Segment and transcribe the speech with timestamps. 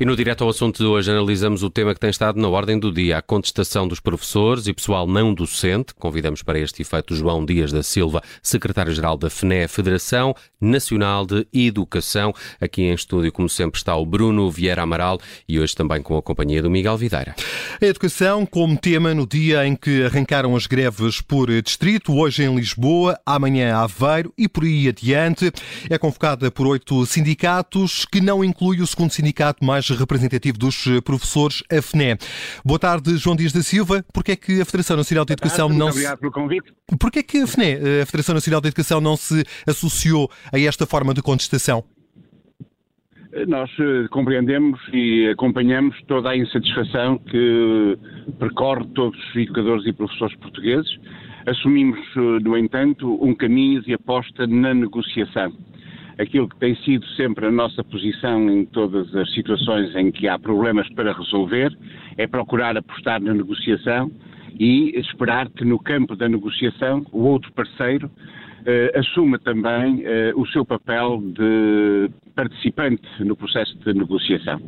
[0.00, 2.78] E no direto ao assunto de hoje analisamos o tema que tem estado na ordem
[2.78, 5.92] do dia, a contestação dos professores e pessoal não docente.
[5.92, 12.32] Convidamos para este efeito João Dias da Silva, secretário-geral da FNE, Federação Nacional de Educação.
[12.60, 15.18] Aqui em estúdio, como sempre, está o Bruno Vieira Amaral
[15.48, 17.34] e hoje também com a companhia do Miguel Videira.
[17.82, 22.54] A educação como tema no dia em que arrancaram as greves por distrito, hoje em
[22.54, 25.50] Lisboa, amanhã Aveiro e por aí adiante.
[25.90, 31.62] É convocada por oito sindicatos, que não inclui o segundo sindicato mais representativo dos professores,
[31.70, 32.16] a FNE.
[32.64, 34.04] Boa tarde, João Dias da Silva.
[34.12, 36.20] Porquê é que a Federação Nacional de Educação tarde, não obrigado se...
[36.20, 36.72] pelo convite.
[36.98, 40.86] Porquê é que a FNE, a Federação Nacional de Educação, não se associou a esta
[40.86, 41.84] forma de contestação?
[43.46, 47.98] Nós eh, compreendemos e acompanhamos toda a insatisfação que
[48.38, 50.90] percorre todos os educadores e professores portugueses.
[51.46, 55.52] Assumimos, eh, no entanto, um caminho de aposta na negociação.
[56.18, 60.36] Aquilo que tem sido sempre a nossa posição em todas as situações em que há
[60.36, 61.72] problemas para resolver
[62.16, 64.10] é procurar apostar na negociação
[64.58, 70.44] e esperar que no campo da negociação o outro parceiro uh, assuma também uh, o
[70.48, 74.60] seu papel de participante no processo de negociação.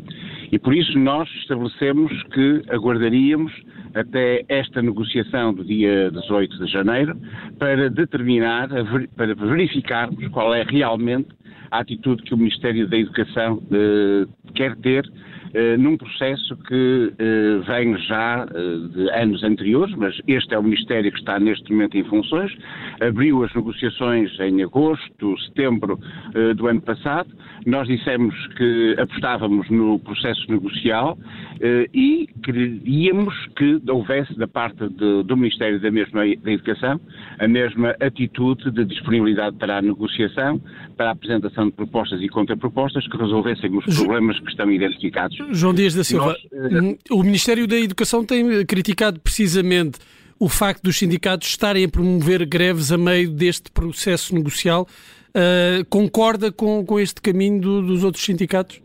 [0.53, 3.53] E por isso nós estabelecemos que aguardaríamos
[3.95, 7.17] até esta negociação do dia 18 de janeiro
[7.59, 8.69] para determinar,
[9.17, 11.29] para verificarmos qual é realmente
[11.71, 15.05] a atitude que o Ministério da Educação uh, quer ter
[15.53, 20.63] eh, num processo que eh, vem já eh, de anos anteriores, mas este é o
[20.63, 22.57] Ministério que está neste momento em funções,
[23.01, 25.99] abriu as negociações em agosto, setembro
[26.57, 27.29] do ano passado,
[27.67, 31.19] nós dissemos que apostávamos no processo negocial
[31.93, 37.01] e queríamos que houvesse da parte de, do Ministério da mesma da Educação
[37.39, 40.61] a mesma atitude de disponibilidade para a negociação,
[40.97, 45.75] para a apresentação de propostas e contrapropostas que resolvessem os problemas que estão identificados João
[45.75, 49.99] Dias da Silva, Nós, eh, o Ministério da Educação tem criticado precisamente
[50.39, 54.87] o facto dos sindicatos estarem a promover greves a meio deste processo negocial.
[55.31, 58.81] Uh, concorda com, com este caminho do, dos outros sindicatos?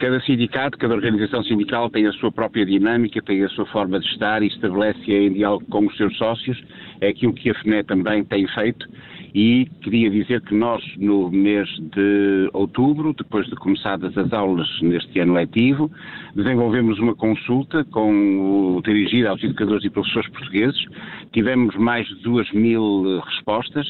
[0.00, 4.06] Cada sindicato, cada organização sindical tem a sua própria dinâmica, tem a sua forma de
[4.06, 6.58] estar e estabelece em diálogo com os seus sócios.
[7.02, 8.88] É aquilo que a FNE também tem feito
[9.34, 15.18] e queria dizer que nós, no mês de outubro, depois de começadas as aulas neste
[15.20, 15.90] ano letivo,
[16.34, 20.84] desenvolvemos uma consulta com o, dirigida aos educadores e professores portugueses.
[21.32, 23.86] Tivemos mais de duas mil respostas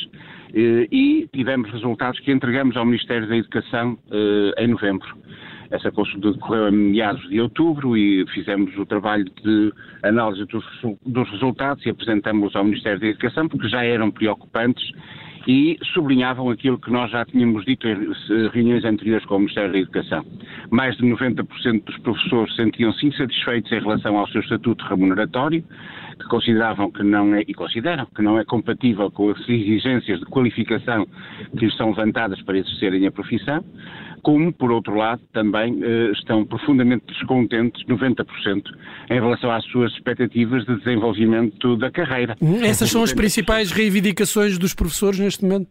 [0.54, 5.08] e tivemos resultados que entregamos ao Ministério da Educação eh, em novembro.
[5.70, 9.72] Essa consulta decorreu em meados de outubro e fizemos o trabalho de
[10.02, 10.64] análise dos,
[11.06, 14.84] dos resultados e apresentamos ao Ministério da Educação porque já eram preocupantes
[15.46, 18.12] e sublinhavam aquilo que nós já tínhamos dito em
[18.52, 20.24] reuniões anteriores com o Ministério da Educação.
[20.70, 25.64] Mais de 90% dos professores sentiam-se insatisfeitos em relação ao seu estatuto remuneratório,
[26.18, 30.26] que consideravam que não é, e consideram que não é compatível com as exigências de
[30.26, 31.06] qualificação
[31.56, 33.64] que lhes são levantadas para exercerem a profissão
[34.20, 38.24] como, por outro lado, também eh, estão profundamente descontentes, 90%,
[39.10, 42.36] em relação às suas expectativas de desenvolvimento da carreira.
[42.62, 45.68] Essas são as principais reivindicações dos professores neste momento?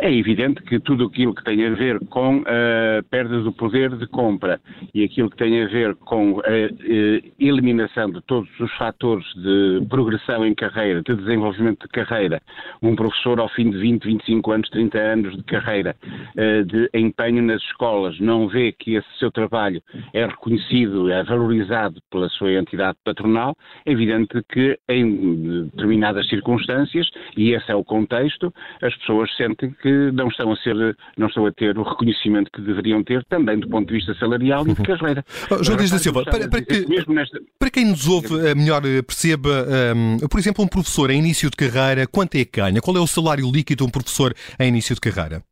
[0.00, 4.06] É evidente que tudo aquilo que tem a ver com a perda do poder de
[4.06, 4.60] compra
[4.94, 9.84] e aquilo que tem a ver com a eh, eliminação de todos os fatores de
[9.90, 12.40] progressão em carreira, de desenvolvimento de carreira,
[12.80, 15.96] um professor ao fim de 20, 25 anos, 30 anos de carreira,
[16.36, 19.82] eh, de empenho nas escolas, não vê que esse seu trabalho
[20.12, 27.50] é reconhecido, é valorizado pela sua entidade patronal, é evidente que em determinadas circunstâncias, e
[27.50, 31.46] esse é o contexto, as pessoas sentem que que não estão a ser, não estão
[31.46, 34.82] a ter o reconhecimento que deveriam ter, também do ponto de vista salarial e de
[34.82, 35.24] carreira.
[35.50, 37.40] Oh, João Dias da Silva, para, para, que, nesta...
[37.58, 39.48] para, quem nos ouve eh, melhor eh, perceba,
[39.96, 42.80] um, ehm, por exemplo, um professor em início de carreira, quanto é que ganha?
[42.80, 45.42] Qual é o salário líquido de um professor em início de carreira?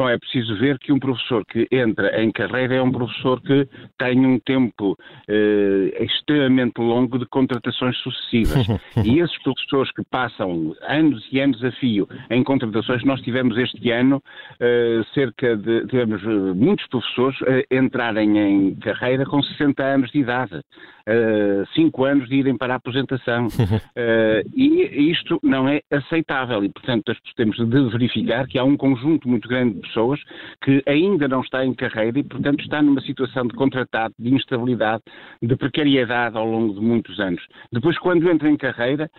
[0.00, 3.68] Bom, é preciso ver que um professor que entra em carreira é um professor que
[3.98, 4.96] tem um tempo
[5.28, 8.66] eh, extremamente longo de contratações sucessivas.
[9.04, 13.90] e esses professores que passam anos e anos a fio em contratações, nós tivemos este
[13.90, 14.22] ano
[14.58, 20.20] eh, cerca de, tivemos eh, muitos professores eh, entrarem em carreira com 60 anos de
[20.20, 20.62] idade.
[21.00, 23.46] Uh, cinco anos de irem para a aposentação.
[23.48, 29.28] Uh, e isto não é aceitável e, portanto, temos de verificar que há um conjunto
[29.28, 30.20] muito grande de pessoas
[30.62, 35.02] que ainda não está em carreira e, portanto, está numa situação de contratado, de instabilidade,
[35.42, 37.42] de precariedade ao longo de muitos anos.
[37.72, 39.10] Depois, quando entra em carreira,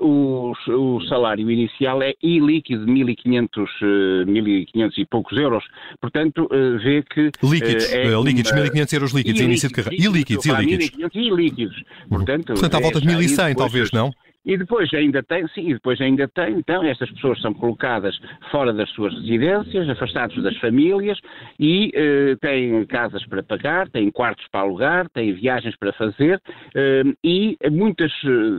[0.00, 5.64] uh, o, o, salário inicial é ilíquido, 1.500, uh, 1.500 e poucos euros.
[6.00, 7.30] Portanto, uh, vê que...
[7.42, 8.60] Líquidos, é líquidos, uma...
[8.62, 10.04] 1.500 euros líquidos, início de carreira.
[10.04, 11.14] Ilíquidos, ilíquidos.
[11.14, 11.82] ilíquidos.
[12.08, 14.12] Portanto, Portanto à volta de 1.100, é, talvez, não?
[14.44, 18.18] E depois ainda tem, sim, e depois ainda tem, então, estas pessoas são colocadas
[18.50, 21.18] fora das suas residências, afastados das famílias
[21.58, 26.40] e eh, têm casas para pagar, têm quartos para alugar, têm viagens para fazer
[26.74, 28.12] eh, e muitas,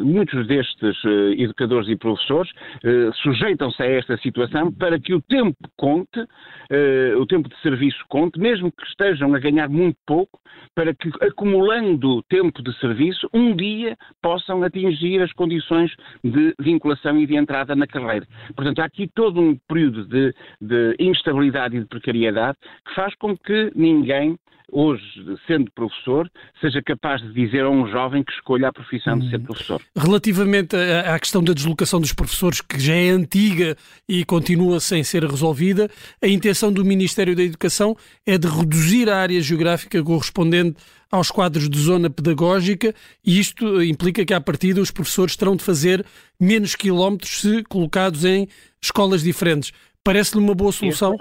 [0.04, 2.52] muitos destes eh, educadores e professores
[2.84, 6.26] eh, sujeitam-se a esta situação para que o tempo conte,
[6.72, 10.40] eh, o tempo de serviço conte, mesmo que estejam a ganhar muito pouco,
[10.74, 15.92] para que acumulando tempo de serviço, um dia possam atingir as condições condições
[16.24, 18.26] de vinculação e de entrada na carreira.
[18.56, 22.58] Portanto, há aqui todo um período de, de instabilidade e de precariedade
[22.88, 24.38] que faz com que ninguém
[24.72, 25.04] hoje,
[25.48, 26.30] sendo professor,
[26.60, 29.44] seja capaz de dizer a um jovem que escolha a profissão de ser hum.
[29.44, 29.82] professor.
[29.96, 33.76] Relativamente à questão da deslocação dos professores, que já é antiga
[34.08, 35.90] e continua sem ser resolvida,
[36.22, 37.96] a intenção do Ministério da Educação
[38.26, 40.78] é de reduzir a área geográfica correspondente
[41.12, 45.64] aos quadros de zona pedagógica e isto implica que, à partida, os professores terão de
[45.64, 46.06] fazer
[46.40, 48.48] menos quilómetros se colocados em
[48.82, 49.72] escolas diferentes.
[50.04, 51.16] Parece-lhe uma boa solução?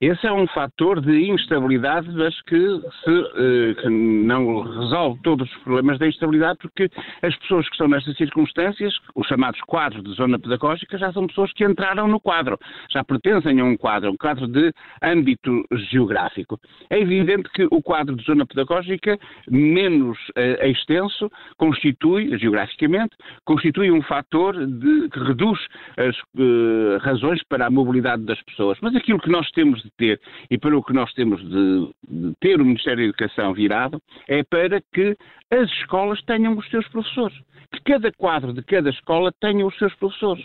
[0.00, 5.58] Esse é um fator de instabilidade, mas que, se, eh, que, não resolve todos os
[5.58, 6.88] problemas da instabilidade, porque
[7.20, 11.52] as pessoas que estão nestas circunstâncias, os chamados quadros de zona pedagógica, já são pessoas
[11.52, 12.58] que entraram no quadro,
[12.90, 16.58] já pertencem a um quadro, um quadro de âmbito geográfico.
[16.88, 19.18] É evidente que o quadro de zona pedagógica,
[19.50, 23.14] menos uh, extenso, constitui, geograficamente,
[23.44, 25.60] constitui um fator de, que reduz
[25.98, 28.78] as uh, razões para a mobilidade das pessoas.
[28.80, 30.20] Mas aquilo que nós temos de ter
[30.50, 34.42] e para o que nós temos de, de ter o Ministério da Educação virado é
[34.42, 35.16] para que
[35.50, 37.36] as escolas tenham os seus professores
[37.72, 40.44] que cada quadro de cada escola tenha os seus professores.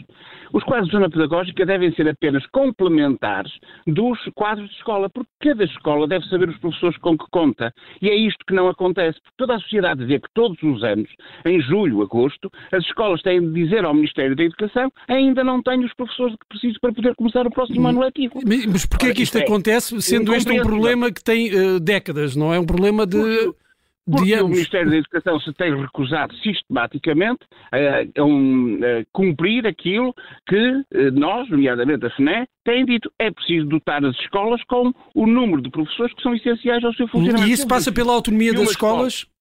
[0.53, 3.51] Os quadros de zona pedagógica devem ser apenas complementares
[3.87, 7.73] dos quadros de escola, porque cada escola deve saber os professores com que conta.
[8.01, 11.09] E é isto que não acontece, porque toda a sociedade vê que todos os anos,
[11.45, 15.85] em julho, agosto, as escolas têm de dizer ao Ministério da Educação ainda não tenho
[15.85, 18.33] os professores que preciso para poder começar o próximo ano letivo.
[18.71, 21.79] Mas porquê é que isto, isto é acontece, sendo este um problema que tem uh,
[21.79, 22.59] décadas, não é?
[22.59, 23.17] Um problema de...
[23.17, 23.64] Porque
[24.09, 27.39] porque o Ministério da Educação se tem recusado sistematicamente
[27.71, 30.13] a, a, um, a cumprir aquilo
[30.47, 33.11] que eh, nós, nomeadamente a FNE, tem dito.
[33.19, 37.07] É preciso dotar as escolas com o número de professores que são essenciais ao seu
[37.07, 37.49] funcionamento.
[37.49, 39.13] E isso passa pela autonomia das escolas?
[39.13, 39.34] Escola,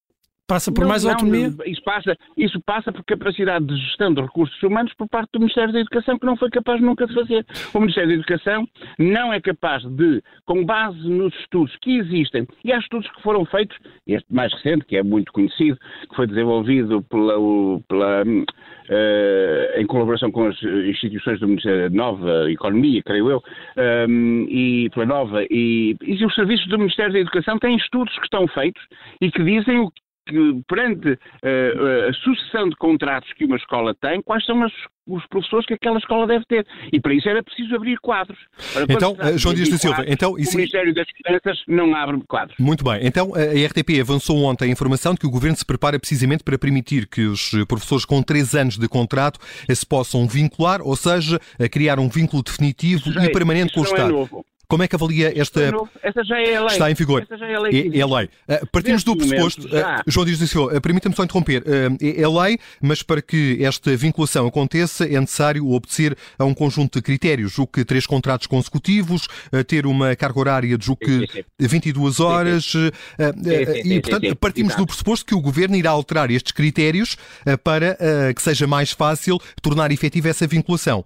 [0.47, 1.49] Passa por não, mais autonomia?
[1.49, 5.41] Não, isso, passa, isso passa por capacidade de gestão de recursos humanos por parte do
[5.41, 7.47] Ministério da Educação, que não foi capaz nunca de fazer.
[7.73, 8.69] O Ministério da Educação
[8.99, 13.47] não é capaz de, com base nos estudos que existem, e há estudos que foram
[13.47, 13.75] feitos,
[14.07, 15.79] este mais recente, que é muito conhecido,
[16.11, 17.35] que foi desenvolvido pela,
[17.89, 23.43] pela uh, em colaboração com as instituições do Ministério da Nova Economia, creio eu,
[24.09, 28.25] um, e pela Nova, e, e os serviços do Ministério da Educação têm estudos que
[28.25, 28.83] estão feitos
[29.23, 29.91] e que dizem o
[30.27, 34.73] que, perante uh, a sucessão de contratos que uma escola tem, quais são as,
[35.07, 36.67] os professores que aquela escola deve ter.
[36.93, 38.39] E para isso era preciso abrir quadros.
[38.73, 40.53] Para então, eh, João Dias da Silva, então, isso...
[40.53, 42.57] o Ministério das Finanças não abre quadros.
[42.59, 43.01] Muito bem.
[43.03, 46.59] Então, a RTP avançou ontem a informação de que o Governo se prepara precisamente para
[46.59, 49.39] permitir que os professores com três anos de contrato
[49.69, 53.85] se possam vincular, ou seja, a criar um vínculo definitivo e é, permanente com o
[53.85, 54.09] é Estado.
[54.09, 54.45] É novo.
[54.69, 55.73] Como é que avalia esta.
[56.03, 56.73] Essa já é a lei.
[56.73, 57.23] Está em vigor.
[57.23, 57.93] Essa já é a lei.
[57.93, 58.29] É, é lei.
[58.49, 59.67] Uh, partimos do pressuposto.
[59.67, 61.63] Uh, João Dias Silva, uh, permita-me só interromper.
[61.67, 66.99] É, é lei, mas para que esta vinculação aconteça é necessário obedecer a um conjunto
[66.99, 67.53] de critérios.
[67.53, 69.29] Julgo que três contratos consecutivos,
[69.67, 72.73] ter uma carga horária de julgo que 22 horas.
[73.85, 77.17] e, portanto, partimos do pressuposto que o Governo irá alterar estes critérios
[77.63, 77.97] para
[78.35, 81.05] que seja mais fácil tornar efetiva essa vinculação.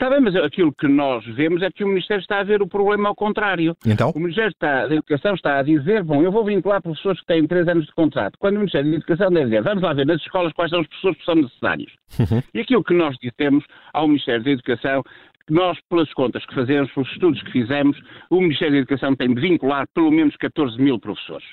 [0.00, 2.68] Está bem, mas aquilo que nós vemos é que o Ministério está a ver o
[2.68, 3.76] problema ao contrário.
[3.84, 4.12] Então?
[4.14, 7.44] O Ministério está, da Educação está a dizer, bom, eu vou vincular professores que têm
[7.48, 8.38] três anos de contrato.
[8.38, 10.86] Quando o Ministério da Educação deve dizer, vamos lá ver nas escolas quais são os
[10.86, 11.92] professores que são necessários.
[12.16, 12.40] Uhum.
[12.54, 15.02] E aquilo que nós dissemos ao Ministério da Educação
[15.50, 17.98] nós, pelas contas que fazemos, pelos estudos que fizemos,
[18.30, 21.46] o Ministério da Educação tem de vincular pelo menos 14 mil professores.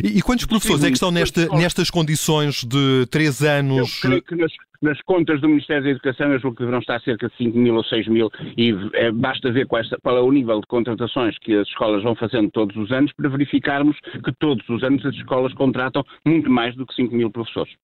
[0.00, 4.02] E, e quantos professores é que estão nesta, nestas condições de três anos?
[4.02, 7.00] Eu creio que nas, nas, contas do Ministério da Educação eu julgo que deverão estar
[7.02, 10.32] cerca de 5 mil ou 6 mil e é, basta ver qual, qual é o
[10.32, 14.66] nível de contratações que as escolas vão fazendo todos os anos para verificarmos que todos
[14.68, 17.74] os anos as escolas contratam muito mais do que 5 mil professores.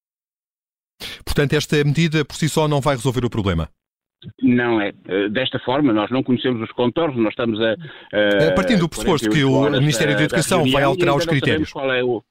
[1.25, 3.69] Portanto, esta medida por si só não vai resolver o problema?
[4.43, 4.93] Não é.
[5.31, 7.73] Desta forma, nós não conhecemos os contornos, nós estamos a.
[7.73, 11.73] a Partindo do pressuposto que o Ministério da Educação vai alterar os critérios.
[11.73, 12.23] Qual é o,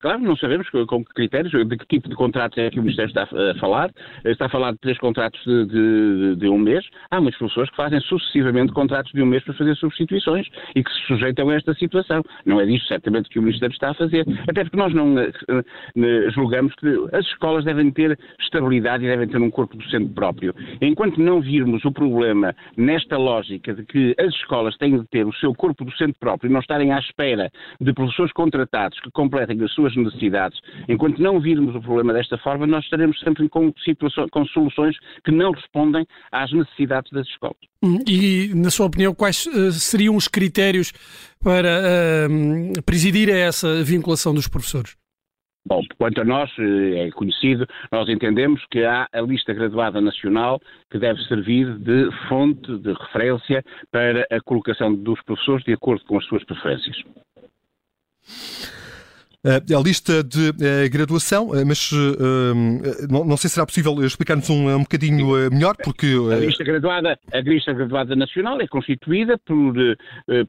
[0.00, 3.10] Claro, não sabemos com que critérios, de que tipo de contratos é que o Ministério
[3.10, 3.90] está a falar.
[4.24, 6.82] Está a falar de três contratos de, de, de, um mês.
[7.10, 10.90] Há muitas pessoas que fazem sucessivamente contratos de um mês para fazer substituições e que
[10.90, 12.22] se sujeitam a esta situação.
[12.46, 14.24] Não é disso, certamente, que o Ministério está a fazer.
[14.48, 19.28] Até porque nós não eh, eh, julgamos que as escolas devem ter estabilidade e devem
[19.28, 20.54] ter um corpo docente próprio.
[20.80, 25.34] Enquanto não virmos o problema nesta lógica de que as escolas têm de ter o
[25.34, 29.72] seu corpo docente próprio e não estarem à espera de professores contratados que completem as
[29.74, 30.58] suas suas necessidades.
[30.88, 33.72] Enquanto não virmos o problema desta forma, nós estaremos sempre com,
[34.30, 37.56] com soluções que não respondem às necessidades das escolas.
[37.82, 40.92] Hum, e, na sua opinião, quais uh, seriam os critérios
[41.42, 41.68] para
[42.28, 44.96] uh, presidir a essa vinculação dos professores?
[45.66, 50.58] Bom, quanto a nós, eh, é conhecido, nós entendemos que há a lista graduada nacional
[50.90, 56.18] que deve servir de fonte de referência para a colocação dos professores de acordo com
[56.18, 56.96] as suas preferências.
[59.42, 61.90] Eh, a lista de eh, graduação, eh, mas
[63.08, 66.14] não sei se será possível explicar-nos um, um bocadinho melhor, porque...
[66.30, 69.74] A lista graduada, a lista graduada nacional é constituída por,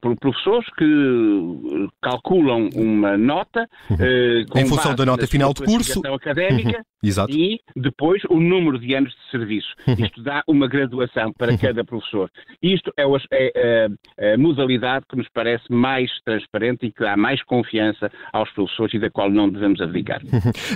[0.02, 4.60] por professores que calculam uma nota uhum.
[4.60, 6.91] em função da nota final de curso académica uhum.
[7.04, 7.34] Exato.
[7.34, 9.70] e depois o número de anos de serviço.
[9.88, 10.06] Uhum.
[10.06, 12.30] Isto dá uma graduação para cada professor.
[12.62, 13.88] Isto é, é
[14.20, 18.94] a, a modalidade que nos parece mais transparente e que dá mais confiança aos professores
[18.94, 20.22] e da qual não devemos abdicar.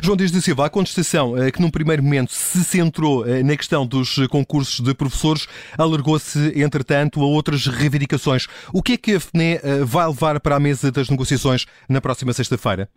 [0.01, 3.55] João Dias da Silva, a contestação eh, que num primeiro momento se centrou eh, na
[3.55, 8.47] questão dos concursos de professores alargou-se, entretanto, a outras reivindicações.
[8.73, 12.01] O que é que a FNE eh, vai levar para a mesa das negociações na
[12.01, 12.89] próxima sexta-feira?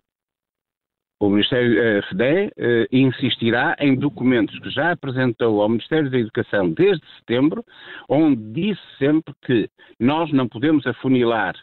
[1.20, 2.52] O Ministério FDE
[2.92, 7.64] insistirá em documentos que já apresentou ao Ministério da Educação desde setembro,
[8.08, 11.56] onde disse sempre que nós não podemos afunilar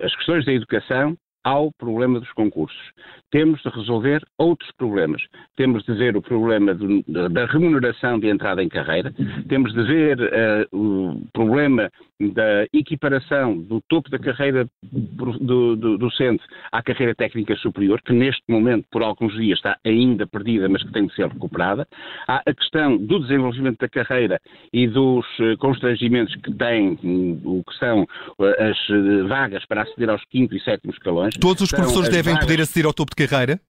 [0.00, 2.90] as questões da educação ao problema dos concursos.
[3.30, 5.22] Temos de resolver outros problemas.
[5.56, 9.14] Temos de ver o problema da remuneração de entrada em carreira,
[9.48, 11.88] temos de ver uh, o problema
[12.18, 18.42] da equiparação do topo da carreira do, do, docente à carreira técnica superior, que neste
[18.48, 21.86] momento, por alguns dias, está ainda perdida, mas que tem de ser recuperada.
[22.26, 24.40] Há a questão do desenvolvimento da carreira
[24.72, 30.10] e dos uh, constrangimentos que tem, um, o que são uh, as vagas para aceder
[30.10, 31.35] aos quinto e sétimo escalões.
[31.40, 32.46] Todos os professores devem vagas...
[32.48, 33.60] poder aceder ao topo de carreira?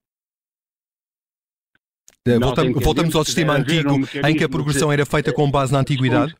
[2.39, 5.79] Voltamos, voltamos ao sistema antigo um em que a progressão era feita com base na
[5.79, 6.35] antiguidade?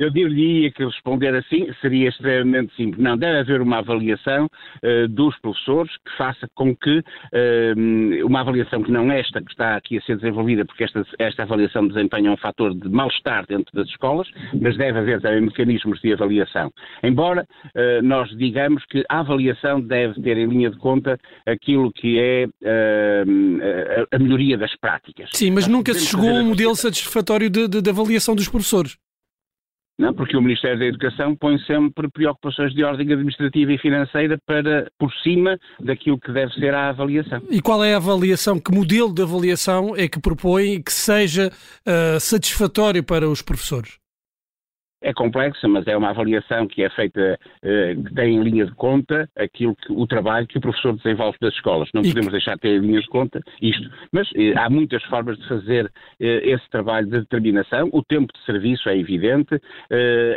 [0.00, 3.04] Eu diria que responder assim seria extremamente simples.
[3.04, 8.82] Não, deve haver uma avaliação uh, dos professores que faça com que uh, uma avaliação
[8.82, 12.36] que não esta que está aqui a ser desenvolvida, porque esta, esta avaliação desempenha um
[12.38, 14.26] fator de mal-estar dentro das escolas,
[14.58, 16.72] mas deve haver também mecanismos de avaliação.
[17.02, 22.18] Embora uh, nós digamos que a avaliação deve ter em linha de conta aquilo que
[22.18, 25.28] é a, a, melhoria das práticas.
[25.34, 28.96] Sim, mas nunca se chegou a um modelo satisfatório de, de, de avaliação dos professores.
[30.00, 34.90] Não, porque o Ministério da Educação põe sempre preocupações de ordem administrativa e financeira para
[34.98, 37.42] por cima daquilo que deve ser a avaliação.
[37.50, 41.52] E qual é a avaliação, que modelo de avaliação é que propõe que seja
[41.86, 43.99] uh, satisfatório para os professores?
[45.02, 48.72] É complexa, mas é uma avaliação que é feita, eh, que tem em linha de
[48.72, 51.88] conta aquilo que, o trabalho que o professor desenvolve das escolas.
[51.94, 53.90] Não podemos deixar de ter em linha de conta isto.
[54.12, 55.90] Mas eh, há muitas formas de fazer
[56.20, 57.88] eh, esse trabalho de determinação.
[57.92, 59.60] O tempo de serviço é evidente,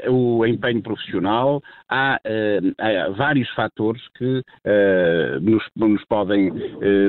[0.10, 4.42] o empenho profissional, há, há vários fatores que
[5.42, 6.52] nos, nos, podem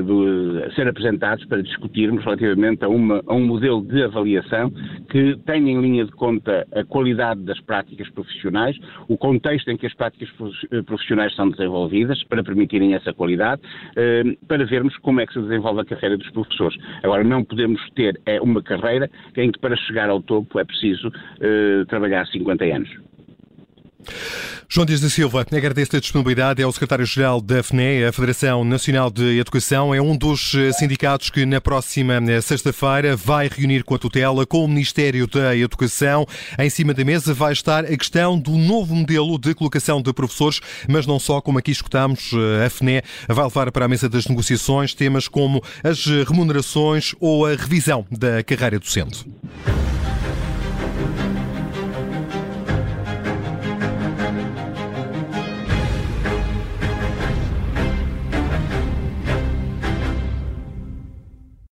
[0.04, 4.70] do, ser apresentados para discutirmos relativamente a, uma, a um modelo de avaliação
[5.10, 9.86] que tenha em linha de conta a qualidade das práticas profissionais, o contexto em que
[9.86, 10.28] as práticas
[10.70, 13.62] eh, profissionais são desenvolvidas para permitirem essa qualidade,
[13.96, 16.76] eh, para vermos como é que se desenvolve a carreira dos professores.
[17.02, 21.12] Agora, não podemos ter é uma carreira em que para chegar ao topo é preciso
[21.40, 23.13] eh, trabalhar 50 anos.
[24.68, 26.60] João Dias da Silva, agradeço a disponibilidade.
[26.60, 29.94] É o secretário-geral da FNE, a Federação Nacional de Educação.
[29.94, 34.44] É um dos eh, sindicatos que na próxima eh, sexta-feira vai reunir com a tutela,
[34.44, 36.26] com o Ministério da Educação.
[36.58, 40.60] Em cima da mesa vai estar a questão do novo modelo de colocação de professores,
[40.88, 44.26] mas não só, como aqui escutamos, eh, a FNE vai levar para a mesa das
[44.26, 49.24] negociações temas como as remunerações ou a revisão da carreira docente.